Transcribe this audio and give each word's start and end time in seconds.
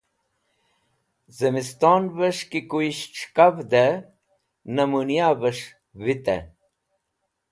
Zẽmistonvẽs̃h 1.37 2.45
ki 2.51 2.59
kuyisht 2.69 3.11
s̃hẽkavdẽ 3.19 3.95
nemũnyaves̃h 4.75 5.69
vitẽ. 6.03 6.41